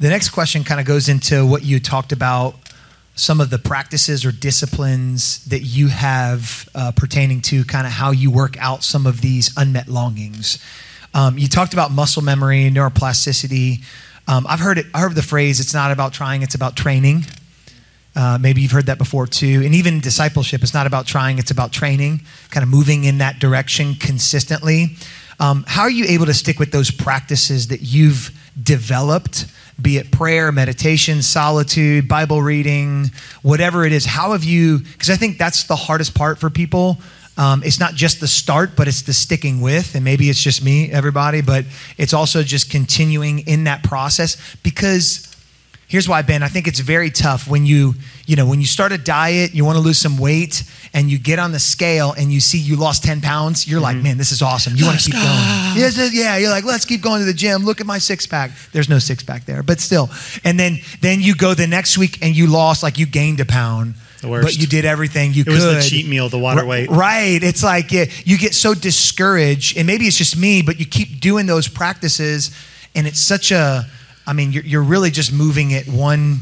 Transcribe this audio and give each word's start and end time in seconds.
The 0.00 0.08
next 0.08 0.30
question 0.30 0.64
kind 0.64 0.80
of 0.80 0.86
goes 0.86 1.10
into 1.10 1.44
what 1.44 1.62
you 1.62 1.78
talked 1.78 2.10
about 2.10 2.54
some 3.16 3.38
of 3.38 3.50
the 3.50 3.58
practices 3.58 4.24
or 4.24 4.32
disciplines 4.32 5.44
that 5.44 5.60
you 5.60 5.88
have 5.88 6.66
uh, 6.74 6.90
pertaining 6.92 7.42
to 7.42 7.66
kind 7.66 7.86
of 7.86 7.92
how 7.92 8.10
you 8.10 8.30
work 8.30 8.56
out 8.58 8.82
some 8.82 9.06
of 9.06 9.20
these 9.20 9.52
unmet 9.58 9.88
longings. 9.88 10.58
Um, 11.12 11.36
you 11.36 11.48
talked 11.48 11.74
about 11.74 11.90
muscle 11.90 12.22
memory, 12.22 12.70
neuroplasticity. 12.70 13.84
Um, 14.26 14.46
I've 14.48 14.60
heard 14.60 14.78
it. 14.78 14.86
I 14.94 15.00
heard 15.00 15.14
the 15.14 15.22
phrase 15.22 15.60
"It's 15.60 15.74
not 15.74 15.92
about 15.92 16.14
trying; 16.14 16.40
it's 16.40 16.54
about 16.54 16.76
training." 16.76 17.26
Uh, 18.16 18.38
maybe 18.40 18.62
you've 18.62 18.72
heard 18.72 18.86
that 18.86 18.96
before 18.96 19.26
too. 19.26 19.60
And 19.62 19.74
even 19.74 20.00
discipleship, 20.00 20.62
it's 20.62 20.72
not 20.72 20.86
about 20.86 21.06
trying; 21.06 21.38
it's 21.38 21.50
about 21.50 21.72
training, 21.72 22.22
kind 22.48 22.64
of 22.64 22.70
moving 22.70 23.04
in 23.04 23.18
that 23.18 23.38
direction 23.38 23.96
consistently. 23.96 24.96
Um, 25.38 25.62
how 25.68 25.82
are 25.82 25.90
you 25.90 26.06
able 26.06 26.24
to 26.24 26.34
stick 26.34 26.58
with 26.58 26.72
those 26.72 26.90
practices 26.90 27.68
that 27.68 27.82
you've 27.82 28.30
developed? 28.60 29.46
be 29.80 29.96
it 29.96 30.10
prayer, 30.10 30.52
meditation, 30.52 31.22
solitude, 31.22 32.08
Bible 32.08 32.42
reading, 32.42 33.10
whatever 33.42 33.84
it 33.84 33.92
is. 33.92 34.04
How 34.04 34.32
have 34.32 34.44
you, 34.44 34.78
because 34.80 35.10
I 35.10 35.16
think 35.16 35.38
that's 35.38 35.64
the 35.64 35.76
hardest 35.76 36.14
part 36.14 36.38
for 36.38 36.50
people. 36.50 36.98
Um, 37.36 37.62
it's 37.64 37.80
not 37.80 37.94
just 37.94 38.20
the 38.20 38.28
start, 38.28 38.72
but 38.76 38.88
it's 38.88 39.02
the 39.02 39.14
sticking 39.14 39.60
with. 39.60 39.94
And 39.94 40.04
maybe 40.04 40.28
it's 40.28 40.42
just 40.42 40.62
me, 40.62 40.90
everybody, 40.90 41.40
but 41.40 41.64
it's 41.96 42.12
also 42.12 42.42
just 42.42 42.70
continuing 42.70 43.40
in 43.40 43.64
that 43.64 43.82
process 43.82 44.36
because 44.62 45.29
here's 45.90 46.08
why 46.08 46.22
ben 46.22 46.42
i 46.42 46.48
think 46.48 46.66
it's 46.66 46.78
very 46.80 47.10
tough 47.10 47.46
when 47.46 47.66
you 47.66 47.94
you 48.26 48.36
know 48.36 48.46
when 48.46 48.60
you 48.60 48.66
start 48.66 48.92
a 48.92 48.98
diet 48.98 49.54
you 49.54 49.64
want 49.64 49.76
to 49.76 49.82
lose 49.82 49.98
some 49.98 50.16
weight 50.16 50.62
and 50.94 51.10
you 51.10 51.18
get 51.18 51.38
on 51.38 51.52
the 51.52 51.58
scale 51.58 52.14
and 52.16 52.32
you 52.32 52.40
see 52.40 52.58
you 52.58 52.76
lost 52.76 53.04
10 53.04 53.20
pounds 53.20 53.68
you're 53.68 53.80
mm-hmm. 53.80 53.84
like 53.84 53.96
man 53.98 54.16
this 54.16 54.32
is 54.32 54.40
awesome 54.40 54.74
you 54.76 54.86
want 54.86 54.98
to 54.98 55.04
keep 55.04 55.14
go. 55.14 55.20
going 55.20 55.76
yes, 55.76 56.14
yeah 56.14 56.38
you're 56.38 56.50
like 56.50 56.64
let's 56.64 56.84
keep 56.84 57.02
going 57.02 57.20
to 57.20 57.26
the 57.26 57.34
gym 57.34 57.64
look 57.64 57.80
at 57.80 57.86
my 57.86 57.98
six 57.98 58.26
pack 58.26 58.52
there's 58.72 58.88
no 58.88 58.98
six 58.98 59.22
pack 59.22 59.44
there 59.44 59.62
but 59.62 59.80
still 59.80 60.08
and 60.44 60.58
then 60.58 60.78
then 61.00 61.20
you 61.20 61.34
go 61.34 61.52
the 61.52 61.66
next 61.66 61.98
week 61.98 62.22
and 62.22 62.34
you 62.34 62.46
lost 62.46 62.82
like 62.82 62.96
you 62.96 63.06
gained 63.06 63.40
a 63.40 63.44
pound 63.44 63.94
but 64.22 64.58
you 64.58 64.66
did 64.66 64.84
everything 64.84 65.32
you 65.32 65.42
it 65.42 65.46
could. 65.46 65.54
It 65.54 65.76
was 65.76 65.84
the 65.84 65.90
cheat 65.90 66.06
meal, 66.06 66.28
the 66.28 66.38
water 66.38 66.66
weight. 66.66 66.90
Right. 66.90 67.42
It's 67.42 67.62
like 67.62 67.90
yeah, 67.90 68.04
you 68.24 68.36
get 68.36 68.54
so 68.54 68.74
discouraged, 68.74 69.78
and 69.78 69.86
maybe 69.86 70.04
it's 70.04 70.18
just 70.18 70.36
me, 70.36 70.60
but 70.60 70.78
you 70.78 70.84
keep 70.84 71.20
doing 71.20 71.46
those 71.46 71.68
practices, 71.68 72.50
and 72.94 73.06
it's 73.06 73.18
such 73.18 73.50
a 73.50 73.86
I 74.30 74.32
mean, 74.32 74.52
you're, 74.52 74.62
you're 74.62 74.82
really 74.84 75.10
just 75.10 75.32
moving 75.32 75.72
it 75.72 75.88
one, 75.88 76.38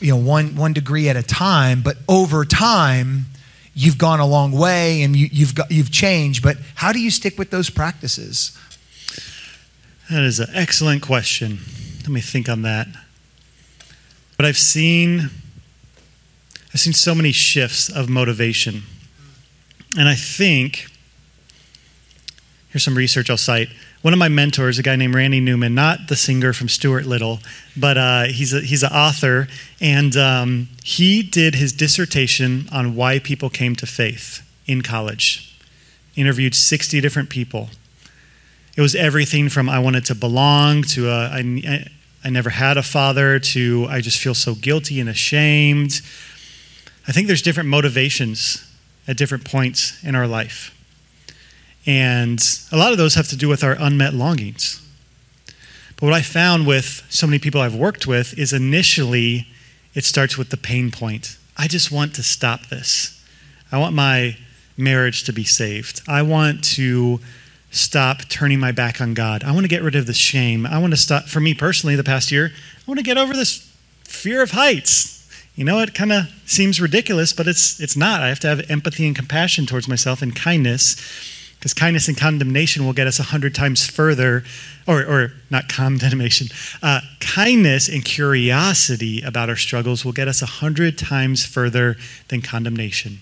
you 0.00 0.10
know, 0.10 0.16
one, 0.16 0.56
one 0.56 0.72
degree 0.72 1.08
at 1.08 1.14
a 1.14 1.22
time, 1.22 1.80
but 1.80 1.96
over 2.08 2.44
time, 2.44 3.26
you've 3.72 3.98
gone 3.98 4.18
a 4.18 4.26
long 4.26 4.50
way 4.50 5.02
and 5.02 5.14
you, 5.14 5.28
you've, 5.30 5.54
got, 5.54 5.70
you've 5.70 5.92
changed. 5.92 6.42
But 6.42 6.56
how 6.74 6.90
do 6.90 6.98
you 6.98 7.08
stick 7.08 7.38
with 7.38 7.50
those 7.50 7.70
practices? 7.70 8.58
That 10.10 10.24
is 10.24 10.40
an 10.40 10.48
excellent 10.54 11.02
question. 11.02 11.60
Let 12.00 12.08
me 12.08 12.20
think 12.20 12.48
on 12.48 12.62
that. 12.62 12.88
But 14.36 14.44
I've 14.46 14.58
seen 14.58 15.30
I've 16.74 16.80
seen 16.80 16.94
so 16.94 17.14
many 17.14 17.30
shifts 17.30 17.88
of 17.88 18.08
motivation. 18.08 18.82
And 19.96 20.08
I 20.08 20.16
think 20.16 20.86
here's 22.70 22.82
some 22.82 22.96
research 22.96 23.30
I'll 23.30 23.36
cite 23.36 23.68
one 24.02 24.14
of 24.14 24.18
my 24.18 24.28
mentors, 24.28 24.78
a 24.78 24.82
guy 24.82 24.96
named 24.96 25.14
Randy 25.14 25.40
Newman, 25.40 25.74
not 25.74 26.08
the 26.08 26.16
singer 26.16 26.54
from 26.54 26.68
Stuart 26.68 27.04
Little, 27.04 27.40
but 27.76 27.98
uh, 27.98 28.24
he's 28.24 28.54
a, 28.54 28.60
he's 28.60 28.82
an 28.82 28.92
author, 28.92 29.46
and 29.80 30.16
um, 30.16 30.68
he 30.82 31.22
did 31.22 31.54
his 31.54 31.72
dissertation 31.72 32.66
on 32.72 32.96
why 32.96 33.18
people 33.18 33.50
came 33.50 33.76
to 33.76 33.86
faith 33.86 34.46
in 34.66 34.80
college. 34.80 35.54
Interviewed 36.16 36.54
60 36.54 37.00
different 37.00 37.28
people. 37.28 37.68
It 38.74 38.80
was 38.80 38.94
everything 38.94 39.50
from 39.50 39.68
I 39.68 39.78
wanted 39.78 40.06
to 40.06 40.14
belong 40.14 40.82
to 40.84 41.10
uh, 41.10 41.30
I, 41.32 41.86
I 42.24 42.30
never 42.30 42.50
had 42.50 42.78
a 42.78 42.82
father 42.82 43.38
to 43.38 43.86
I 43.90 44.00
just 44.00 44.18
feel 44.18 44.34
so 44.34 44.54
guilty 44.54 45.00
and 45.00 45.08
ashamed. 45.10 46.00
I 47.06 47.12
think 47.12 47.26
there's 47.26 47.42
different 47.42 47.68
motivations 47.68 48.66
at 49.06 49.18
different 49.18 49.44
points 49.44 50.02
in 50.02 50.14
our 50.14 50.26
life. 50.26 50.74
And 51.86 52.40
a 52.70 52.76
lot 52.76 52.92
of 52.92 52.98
those 52.98 53.14
have 53.14 53.28
to 53.28 53.36
do 53.36 53.48
with 53.48 53.64
our 53.64 53.76
unmet 53.78 54.14
longings. 54.14 54.80
But 55.96 56.06
what 56.06 56.14
I 56.14 56.22
found 56.22 56.66
with 56.66 57.04
so 57.08 57.26
many 57.26 57.38
people 57.38 57.60
I've 57.60 57.74
worked 57.74 58.06
with 58.06 58.38
is 58.38 58.52
initially 58.52 59.46
it 59.94 60.04
starts 60.04 60.38
with 60.38 60.50
the 60.50 60.56
pain 60.56 60.90
point. 60.90 61.36
I 61.56 61.68
just 61.68 61.90
want 61.90 62.14
to 62.14 62.22
stop 62.22 62.66
this. 62.66 63.22
I 63.70 63.78
want 63.78 63.94
my 63.94 64.36
marriage 64.76 65.24
to 65.24 65.32
be 65.32 65.44
saved. 65.44 66.00
I 66.08 66.22
want 66.22 66.64
to 66.76 67.20
stop 67.70 68.22
turning 68.28 68.58
my 68.58 68.72
back 68.72 69.00
on 69.00 69.14
God. 69.14 69.44
I 69.44 69.52
want 69.52 69.64
to 69.64 69.68
get 69.68 69.82
rid 69.82 69.94
of 69.94 70.06
the 70.06 70.14
shame. 70.14 70.66
I 70.66 70.78
want 70.78 70.92
to 70.92 70.96
stop, 70.96 71.24
for 71.24 71.40
me 71.40 71.54
personally, 71.54 71.96
the 71.96 72.04
past 72.04 72.32
year, 72.32 72.52
I 72.54 72.82
want 72.86 72.98
to 72.98 73.04
get 73.04 73.18
over 73.18 73.32
this 73.32 73.70
fear 74.04 74.42
of 74.42 74.52
heights. 74.52 75.16
You 75.54 75.64
know, 75.64 75.80
it 75.80 75.94
kind 75.94 76.12
of 76.12 76.24
seems 76.46 76.80
ridiculous, 76.80 77.32
but 77.32 77.46
it's, 77.46 77.78
it's 77.78 77.96
not. 77.96 78.22
I 78.22 78.28
have 78.28 78.40
to 78.40 78.48
have 78.48 78.70
empathy 78.70 79.06
and 79.06 79.14
compassion 79.14 79.66
towards 79.66 79.86
myself 79.86 80.22
and 80.22 80.34
kindness 80.34 80.96
because 81.60 81.74
kindness 81.74 82.08
and 82.08 82.16
condemnation 82.16 82.86
will 82.86 82.94
get 82.94 83.06
us 83.06 83.20
a 83.20 83.24
hundred 83.24 83.54
times 83.54 83.86
further, 83.86 84.42
or, 84.86 85.02
or 85.02 85.32
not 85.50 85.68
condemnation. 85.68 86.48
Uh, 86.82 87.02
kindness 87.20 87.86
and 87.86 88.02
curiosity 88.02 89.20
about 89.20 89.50
our 89.50 89.56
struggles 89.56 90.02
will 90.02 90.14
get 90.14 90.26
us 90.26 90.40
a 90.40 90.46
hundred 90.46 90.96
times 90.96 91.44
further 91.44 91.98
than 92.28 92.40
condemnation, 92.40 93.20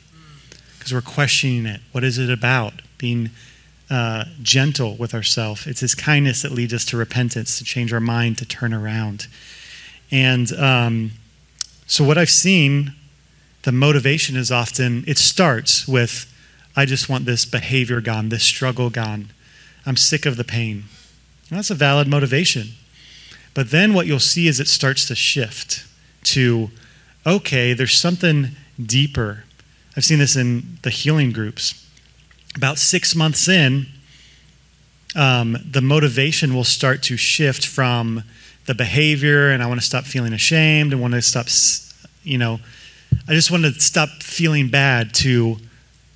because 0.79 0.95
we're 0.95 1.01
questioning 1.01 1.67
it. 1.67 1.81
What 1.91 2.05
is 2.05 2.17
it 2.17 2.31
about? 2.31 2.75
Being 2.97 3.31
uh, 3.91 4.27
gentle 4.41 4.95
with 4.95 5.15
ourselves. 5.15 5.67
It's 5.67 5.81
His 5.81 5.97
kindness 5.97 6.43
that 6.43 6.53
leads 6.53 6.73
us 6.73 6.85
to 6.87 6.97
repentance, 6.97 7.59
to 7.59 7.65
change 7.65 7.93
our 7.93 7.99
mind, 7.99 8.39
to 8.39 8.47
turn 8.47 8.73
around. 8.73 9.27
And 10.13 10.53
um, 10.53 11.11
so, 11.89 12.05
what 12.05 12.17
I've 12.17 12.31
seen, 12.31 12.93
the 13.63 13.73
motivation 13.73 14.37
is 14.37 14.53
often 14.53 15.03
it 15.09 15.19
starts 15.19 15.89
with 15.89 16.33
I 16.79 16.85
just 16.85 17.09
want 17.09 17.25
this 17.25 17.45
behavior 17.45 18.01
gone, 18.01 18.29
this 18.29 18.45
struggle 18.45 18.89
gone. 18.89 19.31
I'm 19.85 19.97
sick 19.97 20.25
of 20.25 20.37
the 20.37 20.45
pain. 20.45 20.85
And 21.51 21.59
that's 21.59 21.71
a 21.71 21.75
valid 21.75 22.07
motivation. 22.07 22.69
But 23.53 23.73
then 23.73 23.95
what 23.95 24.07
you'll 24.07 24.21
see 24.21 24.47
is 24.47 24.61
it 24.61 24.69
starts 24.69 25.05
to 25.09 25.17
shift 25.17 25.85
to, 26.23 26.71
okay, 27.27 27.73
there's 27.73 27.99
something 27.99 28.51
deeper. 28.81 29.43
I've 29.97 30.05
seen 30.05 30.21
this 30.21 30.37
in 30.37 30.79
the 30.83 30.91
healing 30.91 31.33
groups. 31.33 31.85
About 32.55 32.79
six 32.79 33.17
months 33.17 33.49
in, 33.49 33.87
um, 35.17 35.57
the 35.69 35.83
motivation 35.83 36.55
will 36.55 36.63
start 36.63 37.03
to 37.05 37.17
shift 37.17 37.67
from 37.67 38.23
the 38.67 38.75
behavior, 38.75 39.51
and 39.51 39.65
I 39.65 39.67
want 39.67 39.81
to 39.81 39.87
stop 39.87 40.05
feeling 40.05 40.33
ashamed, 40.33 40.93
and 40.93 41.03
want 41.03 41.15
to 41.15 41.23
stop, 41.23 41.49
you 42.23 42.39
know, 42.39 42.61
I 43.27 43.33
just 43.33 43.51
want 43.51 43.65
to 43.65 43.73
stop 43.81 44.23
feeling 44.23 44.69
bad 44.69 45.13
to 45.15 45.57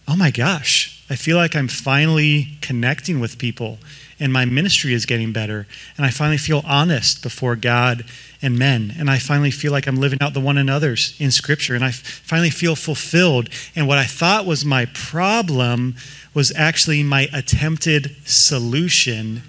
oh 0.08 0.16
my 0.16 0.30
gosh, 0.30 1.04
I 1.08 1.16
feel 1.16 1.36
like 1.36 1.54
I'm 1.54 1.68
finally 1.68 2.58
connecting 2.60 3.20
with 3.20 3.38
people 3.38 3.78
and 4.22 4.32
my 4.32 4.44
ministry 4.44 4.94
is 4.94 5.04
getting 5.04 5.32
better. 5.32 5.66
And 5.96 6.06
I 6.06 6.10
finally 6.10 6.38
feel 6.38 6.62
honest 6.64 7.24
before 7.24 7.56
God 7.56 8.04
and 8.40 8.56
men. 8.56 8.94
And 8.96 9.10
I 9.10 9.18
finally 9.18 9.50
feel 9.50 9.72
like 9.72 9.88
I'm 9.88 9.96
living 9.96 10.20
out 10.22 10.32
the 10.32 10.38
one 10.38 10.56
another's 10.56 11.16
in 11.18 11.32
Scripture. 11.32 11.74
And 11.74 11.84
I 11.84 11.90
finally 11.90 12.50
feel 12.50 12.76
fulfilled. 12.76 13.48
And 13.74 13.88
what 13.88 13.98
I 13.98 14.04
thought 14.04 14.46
was 14.46 14.64
my 14.64 14.86
problem 14.86 15.96
was 16.34 16.52
actually 16.54 17.02
my 17.02 17.28
attempted 17.32 18.14
solution 18.24 19.42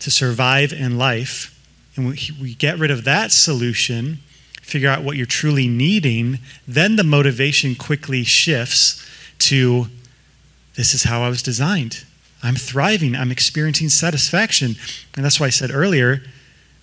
to 0.00 0.10
survive 0.10 0.74
in 0.74 0.98
life. 0.98 1.58
And 1.96 2.06
we, 2.08 2.18
we 2.38 2.54
get 2.54 2.78
rid 2.78 2.90
of 2.90 3.04
that 3.04 3.32
solution, 3.32 4.18
figure 4.60 4.90
out 4.90 5.02
what 5.02 5.16
you're 5.16 5.24
truly 5.24 5.68
needing, 5.68 6.38
then 6.68 6.96
the 6.96 7.04
motivation 7.04 7.74
quickly 7.74 8.24
shifts 8.24 9.06
to 9.40 9.86
this 10.74 10.94
is 10.94 11.04
how 11.04 11.22
I 11.22 11.28
was 11.28 11.42
designed. 11.42 12.04
I'm 12.42 12.54
thriving. 12.54 13.14
I'm 13.14 13.30
experiencing 13.30 13.88
satisfaction. 13.88 14.76
And 15.14 15.24
that's 15.24 15.38
why 15.38 15.46
I 15.46 15.50
said 15.50 15.70
earlier 15.70 16.22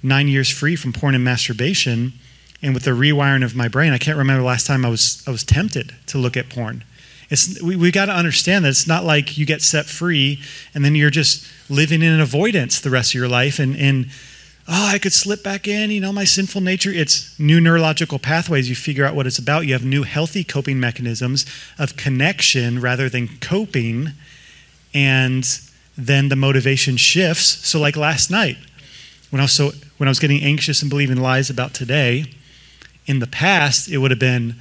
nine 0.04 0.28
years 0.28 0.50
free 0.50 0.76
from 0.76 0.94
porn 0.94 1.16
and 1.16 1.24
masturbation. 1.24 2.14
And 2.62 2.74
with 2.74 2.84
the 2.84 2.92
rewiring 2.92 3.44
of 3.44 3.56
my 3.56 3.68
brain, 3.68 3.94
I 3.94 3.98
can't 3.98 4.18
remember 4.18 4.42
the 4.42 4.48
last 4.48 4.68
time 4.68 4.86
I 4.86 4.90
was, 4.90 5.24
I 5.28 5.32
was 5.32 5.44
tempted 5.44 5.96
to 6.08 6.18
look 6.18 6.38
at 6.38 6.50
porn. 6.50 6.84
It's, 7.30 7.62
we 7.62 7.76
we 7.76 7.92
got 7.92 8.06
to 8.06 8.14
understand 8.14 8.64
that 8.64 8.70
it's 8.70 8.88
not 8.88 9.04
like 9.04 9.38
you 9.38 9.46
get 9.46 9.62
set 9.62 9.86
free 9.86 10.40
and 10.74 10.86
then 10.86 10.96
you're 10.96 11.10
just 11.10 11.46
living 11.70 12.02
in 12.02 12.14
an 12.14 12.22
avoidance 12.22 12.80
the 12.80 12.90
rest 12.90 13.12
of 13.12 13.16
your 13.16 13.28
life 13.28 13.60
and, 13.60 13.76
and 13.76 14.10
oh, 14.68 14.88
I 14.88 15.00
could 15.00 15.14
slip 15.14 15.44
back 15.44 15.68
in, 15.68 15.92
you 15.92 16.02
know, 16.02 16.12
my 16.12 16.26
sinful 16.26 16.62
nature. 16.62 16.92
It's 16.92 17.38
new 17.40 17.62
neurological 17.62 18.20
pathways. 18.20 18.70
You 18.70 18.76
figure 18.76 19.06
out 19.06 19.16
what 19.16 19.26
it's 19.26 19.40
about. 19.40 19.66
You 19.66 19.74
have 19.74 19.86
new 19.86 20.04
healthy 20.04 20.44
coping 20.44 20.80
mechanisms 20.80 21.46
of 21.80 21.96
connection 21.96 22.82
rather 22.82 23.08
than 23.08 23.30
coping. 23.40 24.12
And 24.94 25.48
then 25.98 26.30
the 26.30 26.36
motivation 26.36 26.98
shifts. 26.98 27.66
So, 27.68 27.80
like 27.80 27.96
last 27.96 28.30
night, 28.30 28.58
when 29.30 29.40
I 29.40 29.46
was, 29.46 29.54
so, 29.54 29.72
when 29.98 30.08
I 30.08 30.12
was 30.12 30.20
getting 30.20 30.44
anxious 30.44 30.82
and 30.82 30.90
believing 30.90 31.18
lies 31.18 31.50
about 31.50 31.74
today, 31.74 32.26
in 33.06 33.20
the 33.20 33.28
past, 33.28 33.90
it 33.90 33.98
would 33.98 34.12
have 34.12 34.20
been, 34.20 34.56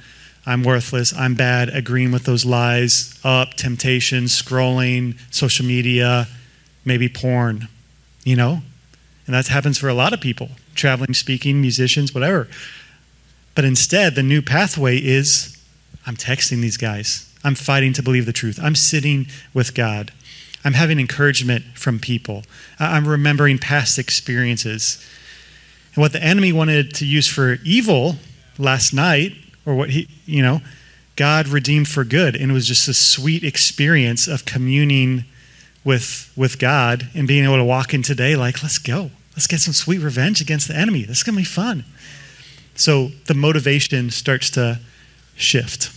I'm 0.45 0.63
worthless, 0.63 1.13
I'm 1.13 1.35
bad, 1.35 1.69
agreeing 1.69 2.13
with 2.13 2.23
those 2.23 2.45
lies, 2.45 3.19
up, 3.25 3.55
temptation, 3.55 4.25
scrolling, 4.25 5.17
social 5.31 5.65
media, 5.65 6.27
maybe 6.85 7.09
porn, 7.09 7.67
you 8.23 8.37
know? 8.37 8.61
And 9.27 9.35
that 9.35 9.47
happens 9.47 9.77
for 9.77 9.89
a 9.89 9.93
lot 9.93 10.13
of 10.13 10.21
people. 10.21 10.49
traveling, 10.73 11.13
speaking, 11.13 11.59
musicians, 11.59 12.13
whatever. 12.13 12.47
But 13.55 13.65
instead, 13.65 14.15
the 14.15 14.23
new 14.23 14.41
pathway 14.41 14.97
is 14.97 15.57
I'm 16.05 16.15
texting 16.15 16.61
these 16.61 16.77
guys. 16.77 17.29
I'm 17.43 17.55
fighting 17.55 17.91
to 17.93 18.03
believe 18.03 18.25
the 18.25 18.33
truth. 18.33 18.59
I'm 18.61 18.75
sitting 18.75 19.27
with 19.53 19.73
God. 19.73 20.13
I'm 20.63 20.73
having 20.73 20.99
encouragement 20.99 21.65
from 21.75 21.99
people. 21.99 22.43
I'm 22.79 23.07
remembering 23.07 23.57
past 23.57 23.99
experiences. 23.99 25.05
And 25.93 26.01
what 26.01 26.13
the 26.13 26.23
enemy 26.23 26.53
wanted 26.53 26.93
to 26.95 27.05
use 27.05 27.27
for 27.27 27.57
evil 27.63 28.15
last 28.57 28.93
night, 28.93 29.33
or 29.65 29.75
what 29.75 29.89
he, 29.89 30.07
you 30.25 30.41
know, 30.41 30.61
God 31.15 31.47
redeemed 31.47 31.87
for 31.87 32.03
good. 32.03 32.35
And 32.35 32.51
it 32.51 32.53
was 32.53 32.67
just 32.67 32.87
a 32.87 32.93
sweet 32.93 33.43
experience 33.43 34.27
of 34.27 34.45
communing 34.45 35.25
with, 35.87 36.33
with 36.35 36.59
God 36.59 37.07
and 37.15 37.29
being 37.29 37.45
able 37.45 37.55
to 37.55 37.63
walk 37.63 37.93
in 37.93 38.03
today 38.03 38.35
like, 38.35 38.61
let's 38.61 38.77
go. 38.77 39.09
Let's 39.31 39.47
get 39.47 39.61
some 39.61 39.73
sweet 39.73 39.99
revenge 39.99 40.41
against 40.41 40.67
the 40.67 40.75
enemy. 40.75 41.03
This 41.03 41.19
is 41.19 41.23
going 41.23 41.35
to 41.35 41.39
be 41.39 41.45
fun. 41.45 41.85
So 42.75 43.11
the 43.27 43.33
motivation 43.33 44.09
starts 44.09 44.49
to 44.51 44.81
shift. 45.37 45.96